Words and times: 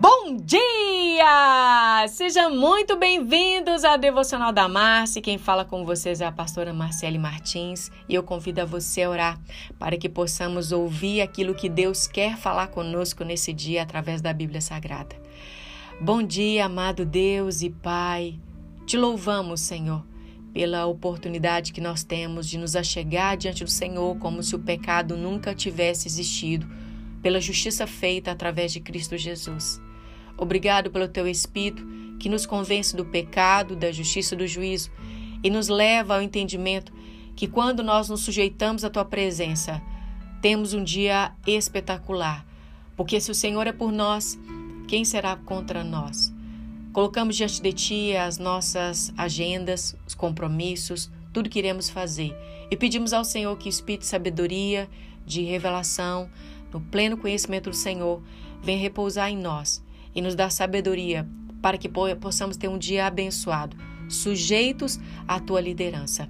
Bom 0.00 0.36
dia! 0.36 2.06
Sejam 2.06 2.54
muito 2.54 2.96
bem-vindos 2.96 3.84
à 3.84 3.96
Devocional 3.96 4.52
da 4.52 4.68
Márcia. 4.68 5.20
Quem 5.20 5.38
fala 5.38 5.64
com 5.64 5.84
vocês 5.84 6.20
é 6.20 6.24
a 6.24 6.30
pastora 6.30 6.72
Marcele 6.72 7.18
Martins 7.18 7.90
e 8.08 8.14
eu 8.14 8.22
convido 8.22 8.60
a 8.60 8.64
você 8.64 9.02
a 9.02 9.10
orar 9.10 9.40
para 9.76 9.96
que 9.96 10.08
possamos 10.08 10.70
ouvir 10.70 11.20
aquilo 11.20 11.52
que 11.52 11.68
Deus 11.68 12.06
quer 12.06 12.36
falar 12.36 12.68
conosco 12.68 13.24
nesse 13.24 13.52
dia 13.52 13.82
através 13.82 14.20
da 14.20 14.32
Bíblia 14.32 14.60
Sagrada. 14.60 15.16
Bom 16.00 16.22
dia, 16.22 16.66
amado 16.66 17.04
Deus 17.04 17.60
e 17.62 17.68
Pai. 17.68 18.38
Te 18.86 18.96
louvamos, 18.96 19.62
Senhor, 19.62 20.06
pela 20.52 20.86
oportunidade 20.86 21.72
que 21.72 21.80
nós 21.80 22.04
temos 22.04 22.48
de 22.48 22.56
nos 22.56 22.76
achegar 22.76 23.36
diante 23.36 23.64
do 23.64 23.70
Senhor 23.70 24.16
como 24.18 24.44
se 24.44 24.54
o 24.54 24.60
pecado 24.60 25.16
nunca 25.16 25.56
tivesse 25.56 26.06
existido, 26.06 26.68
pela 27.20 27.40
justiça 27.40 27.84
feita 27.84 28.30
através 28.30 28.72
de 28.72 28.78
Cristo 28.78 29.16
Jesus. 29.16 29.87
Obrigado 30.38 30.90
pelo 30.90 31.08
teu 31.08 31.26
Espírito 31.26 31.84
que 32.18 32.28
nos 32.28 32.46
convence 32.46 32.96
do 32.96 33.04
pecado, 33.04 33.74
da 33.74 33.90
justiça 33.90 34.34
e 34.34 34.38
do 34.38 34.46
juízo 34.46 34.90
e 35.42 35.50
nos 35.50 35.68
leva 35.68 36.14
ao 36.14 36.22
entendimento 36.22 36.92
que 37.36 37.46
quando 37.46 37.82
nós 37.82 38.08
nos 38.08 38.22
sujeitamos 38.22 38.84
à 38.84 38.90
tua 38.90 39.04
presença, 39.04 39.82
temos 40.40 40.72
um 40.72 40.82
dia 40.82 41.32
espetacular. 41.46 42.46
Porque 42.96 43.20
se 43.20 43.30
o 43.30 43.34
Senhor 43.34 43.66
é 43.66 43.72
por 43.72 43.92
nós, 43.92 44.38
quem 44.88 45.04
será 45.04 45.36
contra 45.36 45.84
nós? 45.84 46.32
Colocamos 46.92 47.36
diante 47.36 47.62
de 47.62 47.72
ti 47.72 48.16
as 48.16 48.38
nossas 48.38 49.12
agendas, 49.16 49.96
os 50.06 50.14
compromissos, 50.14 51.10
tudo 51.32 51.48
que 51.48 51.60
iremos 51.60 51.88
fazer. 51.88 52.34
E 52.70 52.76
pedimos 52.76 53.12
ao 53.12 53.24
Senhor 53.24 53.56
que 53.56 53.68
o 53.68 53.70
Espírito 53.70 54.00
de 54.00 54.06
sabedoria, 54.06 54.88
de 55.24 55.42
revelação, 55.42 56.28
no 56.72 56.80
pleno 56.80 57.16
conhecimento 57.16 57.70
do 57.70 57.76
Senhor, 57.76 58.20
venha 58.60 58.78
repousar 58.78 59.30
em 59.30 59.36
nós 59.36 59.82
e 60.18 60.20
nos 60.20 60.34
dar 60.34 60.50
sabedoria 60.50 61.28
para 61.62 61.78
que 61.78 61.88
possamos 61.88 62.56
ter 62.56 62.66
um 62.66 62.76
dia 62.76 63.06
abençoado, 63.06 63.76
sujeitos 64.08 64.98
à 65.28 65.38
tua 65.38 65.60
liderança. 65.60 66.28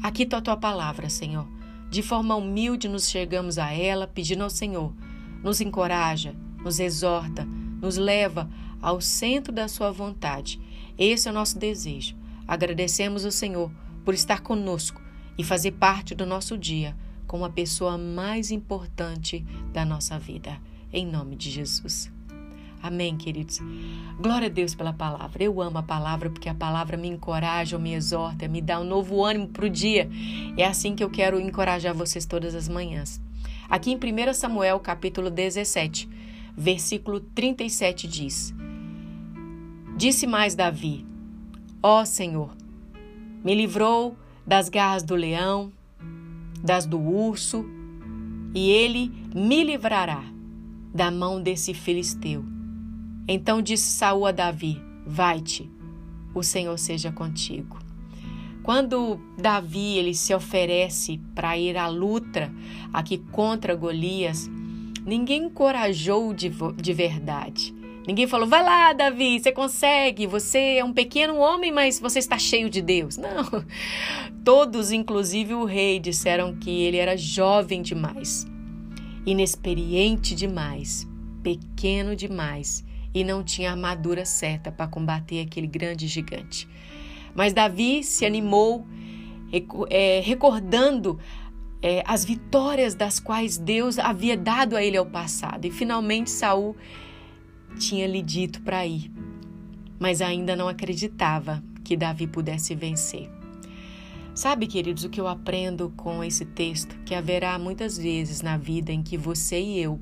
Aqui 0.00 0.22
está 0.22 0.38
a 0.38 0.40
tua 0.40 0.56
palavra, 0.56 1.10
Senhor. 1.10 1.48
De 1.90 2.00
forma 2.00 2.36
humilde 2.36 2.88
nos 2.88 3.10
chegamos 3.10 3.58
a 3.58 3.72
ela, 3.72 4.06
pedindo 4.06 4.44
ao 4.44 4.50
Senhor, 4.50 4.94
nos 5.42 5.60
encoraja, 5.60 6.32
nos 6.62 6.78
exorta, 6.78 7.44
nos 7.44 7.96
leva 7.96 8.48
ao 8.80 9.00
centro 9.00 9.52
da 9.52 9.66
sua 9.66 9.90
vontade. 9.90 10.60
Esse 10.96 11.26
é 11.26 11.32
o 11.32 11.34
nosso 11.34 11.58
desejo. 11.58 12.14
Agradecemos 12.46 13.24
ao 13.24 13.32
Senhor 13.32 13.68
por 14.04 14.14
estar 14.14 14.42
conosco 14.42 15.02
e 15.36 15.42
fazer 15.42 15.72
parte 15.72 16.14
do 16.14 16.24
nosso 16.24 16.56
dia 16.56 16.96
como 17.26 17.44
a 17.44 17.50
pessoa 17.50 17.98
mais 17.98 18.52
importante 18.52 19.44
da 19.72 19.84
nossa 19.84 20.16
vida. 20.20 20.56
Em 20.92 21.04
nome 21.04 21.34
de 21.34 21.50
Jesus. 21.50 22.16
Amém, 22.82 23.16
queridos. 23.16 23.60
Glória 24.20 24.46
a 24.46 24.50
Deus 24.50 24.74
pela 24.74 24.92
palavra. 24.92 25.42
Eu 25.42 25.60
amo 25.60 25.78
a 25.78 25.82
palavra 25.82 26.30
porque 26.30 26.48
a 26.48 26.54
palavra 26.54 26.96
me 26.96 27.08
encoraja, 27.08 27.78
me 27.78 27.92
exorta, 27.92 28.46
me 28.46 28.60
dá 28.60 28.80
um 28.80 28.84
novo 28.84 29.24
ânimo 29.24 29.48
para 29.48 29.66
o 29.66 29.70
dia. 29.70 30.08
É 30.56 30.64
assim 30.64 30.94
que 30.94 31.02
eu 31.02 31.10
quero 31.10 31.40
encorajar 31.40 31.94
vocês 31.94 32.24
todas 32.24 32.54
as 32.54 32.68
manhãs. 32.68 33.20
Aqui 33.68 33.90
em 33.90 33.96
1 33.96 34.32
Samuel, 34.34 34.78
capítulo 34.80 35.28
17, 35.28 36.08
versículo 36.56 37.20
37 37.20 38.06
diz: 38.06 38.54
Disse 39.96 40.26
mais 40.26 40.54
Davi: 40.54 41.04
Ó 41.82 42.04
Senhor, 42.04 42.56
me 43.44 43.54
livrou 43.54 44.16
das 44.46 44.68
garras 44.68 45.02
do 45.02 45.16
leão, 45.16 45.72
das 46.62 46.86
do 46.86 46.98
urso, 46.98 47.66
e 48.54 48.70
ele 48.70 49.12
me 49.34 49.64
livrará 49.64 50.24
da 50.94 51.10
mão 51.10 51.42
desse 51.42 51.74
filisteu 51.74 52.57
então 53.28 53.60
disse 53.60 53.90
Saul 53.90 54.26
a 54.26 54.32
Davi: 54.32 54.80
Vai-te, 55.06 55.70
o 56.34 56.42
Senhor 56.42 56.78
seja 56.78 57.12
contigo. 57.12 57.78
Quando 58.62 59.20
Davi 59.38 59.96
ele 59.96 60.14
se 60.14 60.34
oferece 60.34 61.20
para 61.34 61.56
ir 61.56 61.76
à 61.76 61.88
luta 61.88 62.52
aqui 62.92 63.18
contra 63.32 63.74
Golias, 63.74 64.50
ninguém 65.06 65.44
encorajou 65.44 66.34
de, 66.34 66.50
de 66.76 66.92
verdade. 66.92 67.74
Ninguém 68.06 68.26
falou, 68.26 68.46
vai 68.46 68.62
lá, 68.62 68.92
Davi, 68.94 69.38
você 69.38 69.52
consegue, 69.52 70.26
você 70.26 70.76
é 70.76 70.84
um 70.84 70.94
pequeno 70.94 71.36
homem, 71.36 71.70
mas 71.70 72.00
você 72.00 72.18
está 72.18 72.38
cheio 72.38 72.70
de 72.70 72.80
Deus. 72.80 73.16
Não. 73.20 73.64
Todos, 74.44 74.92
inclusive 74.92 75.54
o 75.54 75.64
rei, 75.64 75.98
disseram 75.98 76.56
que 76.56 76.70
ele 76.70 76.96
era 76.96 77.16
jovem 77.18 77.82
demais, 77.82 78.46
inexperiente 79.26 80.34
demais, 80.34 81.06
pequeno 81.42 82.16
demais 82.16 82.87
e 83.14 83.24
não 83.24 83.42
tinha 83.42 83.70
armadura 83.70 84.24
certa 84.24 84.70
para 84.70 84.86
combater 84.86 85.40
aquele 85.40 85.66
grande 85.66 86.06
gigante. 86.06 86.68
Mas 87.34 87.52
Davi 87.52 88.02
se 88.02 88.24
animou, 88.24 88.86
é, 89.90 90.20
recordando 90.20 91.18
é, 91.80 92.02
as 92.06 92.24
vitórias 92.24 92.94
das 92.94 93.20
quais 93.20 93.56
Deus 93.56 93.98
havia 93.98 94.36
dado 94.36 94.76
a 94.76 94.82
ele 94.82 94.96
ao 94.96 95.06
passado. 95.06 95.64
E 95.64 95.70
finalmente 95.70 96.30
Saul 96.30 96.76
tinha 97.78 98.06
lhe 98.06 98.22
dito 98.22 98.60
para 98.62 98.86
ir, 98.86 99.10
mas 99.98 100.20
ainda 100.20 100.56
não 100.56 100.68
acreditava 100.68 101.62
que 101.84 101.96
Davi 101.96 102.26
pudesse 102.26 102.74
vencer. 102.74 103.30
Sabe, 104.34 104.68
queridos, 104.68 105.02
o 105.02 105.08
que 105.08 105.20
eu 105.20 105.26
aprendo 105.26 105.92
com 105.96 106.22
esse 106.22 106.44
texto? 106.44 106.96
Que 107.04 107.14
haverá 107.14 107.58
muitas 107.58 107.98
vezes 107.98 108.40
na 108.40 108.56
vida 108.56 108.92
em 108.92 109.02
que 109.02 109.16
você 109.16 109.60
e 109.60 109.80
eu 109.80 109.98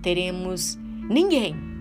teremos 0.00 0.78
ninguém 1.08 1.71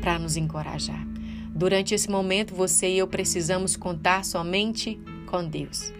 para 0.00 0.18
nos 0.18 0.36
encorajar. 0.36 1.06
Durante 1.54 1.94
esse 1.94 2.10
momento, 2.10 2.54
você 2.54 2.90
e 2.90 2.98
eu 2.98 3.08
precisamos 3.08 3.76
contar 3.76 4.24
somente 4.24 5.00
com 5.26 5.42
Deus. 5.44 5.92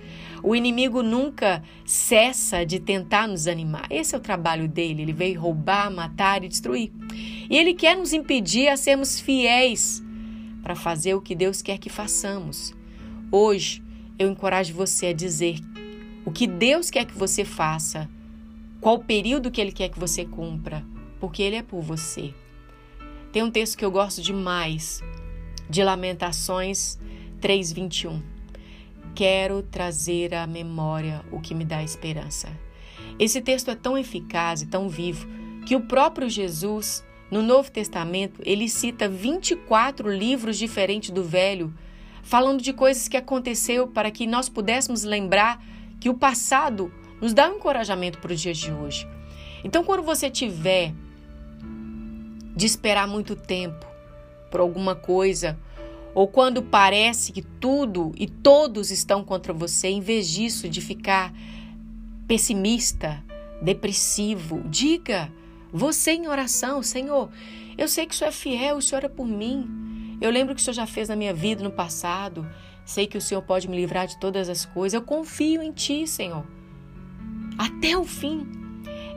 O 0.42 0.54
inimigo 0.54 1.02
nunca 1.02 1.62
cessa 1.84 2.64
de 2.64 2.78
tentar 2.78 3.26
nos 3.26 3.46
animar. 3.46 3.86
Esse 3.90 4.14
é 4.14 4.18
o 4.18 4.20
trabalho 4.20 4.68
dele. 4.68 5.02
Ele 5.02 5.12
veio 5.12 5.40
roubar, 5.40 5.90
matar 5.90 6.44
e 6.44 6.48
destruir. 6.48 6.92
E 7.50 7.56
ele 7.56 7.74
quer 7.74 7.96
nos 7.96 8.12
impedir 8.12 8.68
a 8.68 8.76
sermos 8.76 9.18
fiéis 9.18 10.04
para 10.62 10.74
fazer 10.74 11.14
o 11.14 11.20
que 11.20 11.34
Deus 11.34 11.62
quer 11.62 11.78
que 11.78 11.88
façamos. 11.88 12.74
Hoje, 13.32 13.82
eu 14.18 14.30
encorajo 14.30 14.74
você 14.74 15.06
a 15.06 15.12
dizer 15.12 15.58
o 16.24 16.30
que 16.30 16.46
Deus 16.46 16.90
quer 16.90 17.06
que 17.06 17.16
você 17.16 17.44
faça, 17.44 18.08
qual 18.80 18.98
período 18.98 19.50
que 19.50 19.60
Ele 19.60 19.72
quer 19.72 19.88
que 19.88 19.98
você 19.98 20.24
cumpra, 20.24 20.84
porque 21.18 21.42
Ele 21.42 21.56
é 21.56 21.62
por 21.62 21.80
você. 21.80 22.34
Tem 23.36 23.42
um 23.42 23.50
texto 23.50 23.76
que 23.76 23.84
eu 23.84 23.90
gosto 23.90 24.22
demais, 24.22 25.04
de 25.68 25.84
Lamentações 25.84 26.98
3:21. 27.38 28.22
Quero 29.14 29.62
trazer 29.62 30.34
à 30.34 30.46
memória 30.46 31.22
o 31.30 31.38
que 31.38 31.54
me 31.54 31.62
dá 31.62 31.82
esperança. 31.82 32.48
Esse 33.18 33.42
texto 33.42 33.70
é 33.70 33.74
tão 33.74 33.98
eficaz 33.98 34.62
e 34.62 34.66
tão 34.66 34.88
vivo 34.88 35.28
que 35.66 35.76
o 35.76 35.82
próprio 35.82 36.30
Jesus, 36.30 37.04
no 37.30 37.42
Novo 37.42 37.70
Testamento, 37.70 38.40
ele 38.42 38.70
cita 38.70 39.06
24 39.06 40.10
livros 40.10 40.56
diferentes 40.56 41.10
do 41.10 41.22
Velho, 41.22 41.74
falando 42.22 42.62
de 42.62 42.72
coisas 42.72 43.06
que 43.06 43.18
aconteceu 43.18 43.86
para 43.86 44.10
que 44.10 44.26
nós 44.26 44.48
pudéssemos 44.48 45.04
lembrar 45.04 45.62
que 46.00 46.08
o 46.08 46.14
passado 46.14 46.90
nos 47.20 47.34
dá 47.34 47.50
um 47.50 47.56
encorajamento 47.56 48.18
para 48.18 48.32
o 48.32 48.34
dia 48.34 48.54
de 48.54 48.72
hoje. 48.72 49.06
Então, 49.62 49.84
quando 49.84 50.02
você 50.02 50.30
tiver 50.30 50.94
de 52.56 52.64
esperar 52.64 53.06
muito 53.06 53.36
tempo 53.36 53.86
por 54.50 54.60
alguma 54.60 54.94
coisa, 54.94 55.58
ou 56.14 56.26
quando 56.26 56.62
parece 56.62 57.30
que 57.30 57.42
tudo 57.42 58.12
e 58.16 58.26
todos 58.26 58.90
estão 58.90 59.22
contra 59.22 59.52
você, 59.52 59.88
em 59.88 60.00
vez 60.00 60.26
disso, 60.26 60.66
de 60.66 60.80
ficar 60.80 61.30
pessimista, 62.26 63.22
depressivo, 63.60 64.62
diga 64.64 65.30
você 65.70 66.12
em 66.12 66.26
oração, 66.26 66.82
Senhor, 66.82 67.28
eu 67.76 67.86
sei 67.86 68.06
que 68.06 68.14
o 68.14 68.16
Senhor 68.16 68.30
é 68.30 68.32
fiel, 68.32 68.76
o 68.78 68.82
Senhor 68.82 69.04
é 69.04 69.08
por 69.08 69.26
mim. 69.26 70.16
Eu 70.18 70.30
lembro 70.30 70.54
que 70.54 70.60
o 70.62 70.64
Senhor 70.64 70.74
já 70.74 70.86
fez 70.86 71.10
na 71.10 71.16
minha 71.16 71.34
vida 71.34 71.62
no 71.62 71.70
passado. 71.70 72.48
Sei 72.86 73.06
que 73.06 73.18
o 73.18 73.20
Senhor 73.20 73.42
pode 73.42 73.68
me 73.68 73.76
livrar 73.76 74.06
de 74.06 74.18
todas 74.18 74.48
as 74.48 74.64
coisas. 74.64 74.94
Eu 74.94 75.02
confio 75.02 75.62
em 75.62 75.72
Ti, 75.72 76.06
Senhor. 76.06 76.46
Até 77.58 77.98
o 77.98 78.04
fim. 78.04 78.46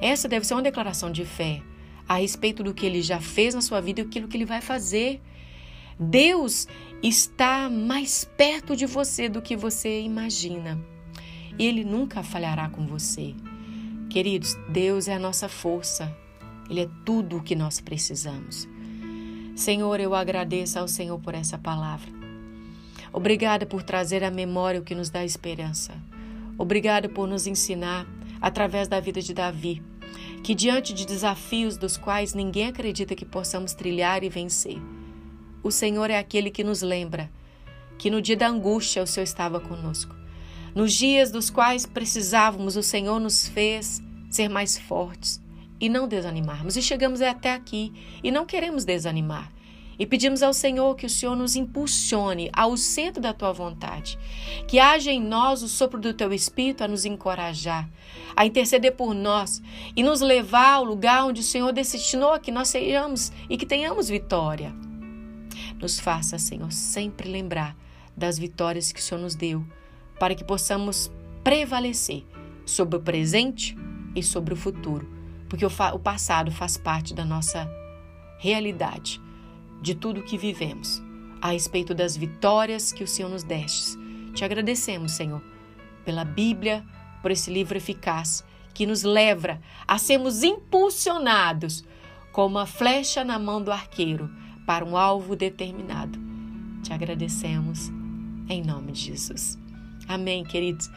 Essa 0.01 0.27
deve 0.27 0.45
ser 0.45 0.55
uma 0.55 0.61
declaração 0.61 1.09
de 1.09 1.23
fé 1.23 1.61
a 2.09 2.15
respeito 2.15 2.63
do 2.63 2.73
que 2.73 2.87
ele 2.87 3.03
já 3.03 3.21
fez 3.21 3.53
na 3.53 3.61
sua 3.61 3.79
vida 3.79 4.01
e 4.01 4.03
aquilo 4.03 4.27
que 4.27 4.35
ele 4.35 4.45
vai 4.45 4.61
fazer. 4.61 5.21
Deus 5.99 6.67
está 7.03 7.69
mais 7.69 8.25
perto 8.35 8.75
de 8.75 8.87
você 8.87 9.29
do 9.29 9.43
que 9.43 9.55
você 9.55 10.01
imagina. 10.01 10.83
E 11.59 11.67
ele 11.67 11.83
nunca 11.83 12.23
falhará 12.23 12.67
com 12.67 12.87
você. 12.87 13.35
Queridos, 14.09 14.55
Deus 14.69 15.07
é 15.07 15.13
a 15.13 15.19
nossa 15.19 15.47
força. 15.47 16.11
Ele 16.67 16.81
é 16.81 16.89
tudo 17.05 17.37
o 17.37 17.43
que 17.43 17.55
nós 17.55 17.79
precisamos. 17.79 18.67
Senhor, 19.55 19.99
eu 19.99 20.15
agradeço 20.15 20.79
ao 20.79 20.87
Senhor 20.87 21.19
por 21.19 21.35
essa 21.35 21.59
palavra. 21.59 22.09
Obrigada 23.13 23.67
por 23.67 23.83
trazer 23.83 24.23
à 24.23 24.31
memória 24.31 24.79
o 24.79 24.83
que 24.83 24.95
nos 24.95 25.11
dá 25.11 25.23
esperança. 25.23 25.93
Obrigada 26.57 27.07
por 27.07 27.27
nos 27.27 27.45
ensinar, 27.45 28.07
através 28.41 28.87
da 28.87 28.99
vida 28.99 29.21
de 29.21 29.33
Davi, 29.33 29.83
que 30.43 30.55
diante 30.55 30.93
de 30.93 31.05
desafios 31.05 31.77
dos 31.77 31.97
quais 31.97 32.33
ninguém 32.33 32.67
acredita 32.67 33.15
que 33.15 33.25
possamos 33.25 33.73
trilhar 33.73 34.23
e 34.23 34.29
vencer, 34.29 34.77
o 35.61 35.71
Senhor 35.71 36.09
é 36.09 36.17
aquele 36.17 36.49
que 36.49 36.63
nos 36.63 36.81
lembra 36.81 37.29
que 37.97 38.09
no 38.09 38.21
dia 38.21 38.37
da 38.37 38.47
angústia 38.47 39.03
o 39.03 39.07
Senhor 39.07 39.25
estava 39.25 39.59
conosco. 39.59 40.15
Nos 40.73 40.93
dias 40.93 41.31
dos 41.31 41.49
quais 41.49 41.85
precisávamos, 41.85 42.77
o 42.77 42.83
Senhor 42.83 43.19
nos 43.19 43.47
fez 43.47 44.01
ser 44.29 44.47
mais 44.47 44.77
fortes 44.77 45.41
e 45.79 45.89
não 45.89 46.07
desanimarmos. 46.07 46.77
E 46.77 46.81
chegamos 46.81 47.21
até 47.21 47.53
aqui 47.53 47.91
e 48.23 48.31
não 48.31 48.45
queremos 48.45 48.85
desanimar. 48.85 49.51
E 49.99 50.05
pedimos 50.05 50.41
ao 50.41 50.53
Senhor 50.53 50.95
que 50.95 51.05
o 51.05 51.09
Senhor 51.09 51.35
nos 51.35 51.57
impulsione 51.57 52.49
ao 52.53 52.77
centro 52.77 53.21
da 53.21 53.33
tua 53.33 53.51
vontade, 53.51 54.17
que 54.65 54.79
haja 54.79 55.11
em 55.11 55.21
nós 55.21 55.61
o 55.61 55.67
sopro 55.67 55.99
do 55.99 56.13
teu 56.13 56.31
espírito 56.31 56.85
a 56.85 56.87
nos 56.87 57.03
encorajar, 57.03 57.87
a 58.33 58.45
interceder 58.45 58.95
por 58.95 59.13
nós 59.13 59.61
e 59.93 60.01
nos 60.01 60.21
levar 60.21 60.75
ao 60.75 60.85
lugar 60.85 61.25
onde 61.25 61.41
o 61.41 61.43
Senhor 61.43 61.73
destinou 61.73 62.39
que 62.39 62.49
nós 62.49 62.69
sejamos 62.69 63.33
e 63.49 63.57
que 63.57 63.65
tenhamos 63.65 64.07
vitória. 64.07 64.73
Nos 65.77 65.99
faça, 65.99 66.39
Senhor, 66.39 66.71
sempre 66.71 67.29
lembrar 67.29 67.75
das 68.15 68.39
vitórias 68.39 68.93
que 68.93 69.01
o 69.01 69.03
Senhor 69.03 69.19
nos 69.19 69.35
deu, 69.35 69.65
para 70.17 70.33
que 70.33 70.45
possamos 70.45 71.11
prevalecer 71.43 72.25
sobre 72.65 72.97
o 72.97 73.01
presente 73.01 73.77
e 74.15 74.23
sobre 74.23 74.53
o 74.53 74.57
futuro, 74.57 75.09
porque 75.49 75.65
o, 75.65 75.71
o 75.93 75.99
passado 75.99 76.51
faz 76.51 76.77
parte 76.77 77.13
da 77.13 77.25
nossa 77.25 77.69
realidade 78.37 79.21
de 79.81 79.95
tudo 79.95 80.21
o 80.21 80.23
que 80.23 80.37
vivemos, 80.37 81.01
a 81.41 81.51
respeito 81.51 81.93
das 81.93 82.15
vitórias 82.15 82.91
que 82.91 83.03
o 83.03 83.07
Senhor 83.07 83.29
nos 83.29 83.43
deste. 83.43 83.97
Te 84.33 84.43
agradecemos, 84.43 85.13
Senhor, 85.13 85.41
pela 86.05 86.23
Bíblia, 86.23 86.85
por 87.21 87.31
esse 87.31 87.51
livro 87.51 87.77
eficaz 87.77 88.43
que 88.73 88.85
nos 88.85 89.03
leva 89.03 89.59
a 89.87 89.97
sermos 89.97 90.43
impulsionados 90.43 91.83
como 92.31 92.55
uma 92.55 92.65
flecha 92.65 93.23
na 93.23 93.37
mão 93.37 93.61
do 93.61 93.71
arqueiro 93.71 94.29
para 94.65 94.85
um 94.85 94.95
alvo 94.95 95.35
determinado. 95.35 96.19
Te 96.83 96.93
agradecemos 96.93 97.89
em 98.47 98.63
nome 98.63 98.91
de 98.91 99.01
Jesus. 99.01 99.57
Amém, 100.07 100.43
queridos. 100.43 100.89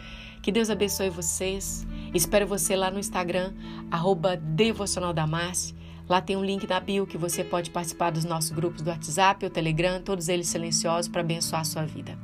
Que 0.43 0.53
Deus 0.53 0.71
abençoe 0.71 1.11
vocês. 1.11 1.87
Espero 2.15 2.47
você 2.47 2.77
lá 2.77 2.91
no 2.91 2.99
Instagram, 2.99 3.53
arroba 3.91 4.37
Devocional 4.37 5.13
da 5.13 5.27
Márcia. 5.27 5.77
Lá 6.13 6.21
tem 6.21 6.37
um 6.37 6.45
link 6.45 6.69
na 6.69 6.79
bio 6.79 7.07
que 7.07 7.17
você 7.17 7.43
pode 7.43 7.71
participar 7.71 8.11
dos 8.11 8.27
nossos 8.27 8.51
grupos 8.51 8.83
do 8.83 8.91
WhatsApp 8.91 9.47
ou 9.47 9.51
Telegram, 9.51 9.99
todos 9.99 10.29
eles 10.29 10.47
silenciosos 10.47 11.09
para 11.09 11.23
abençoar 11.23 11.63
a 11.63 11.65
sua 11.65 11.87
vida. 11.87 12.19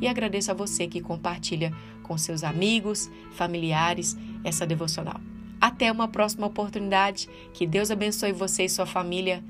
E 0.00 0.08
agradeço 0.08 0.50
a 0.50 0.54
você 0.54 0.86
que 0.86 1.02
compartilha 1.02 1.70
com 2.02 2.16
seus 2.16 2.42
amigos, 2.42 3.10
familiares 3.32 4.16
essa 4.42 4.66
devocional. 4.66 5.20
Até 5.60 5.92
uma 5.92 6.08
próxima 6.08 6.46
oportunidade. 6.46 7.28
Que 7.52 7.66
Deus 7.66 7.90
abençoe 7.90 8.32
você 8.32 8.64
e 8.64 8.68
sua 8.70 8.86
família. 8.86 9.44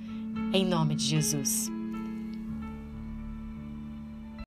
Em 0.53 0.67
nome 0.67 0.97
de 0.97 1.05
Jesus. 1.05 1.71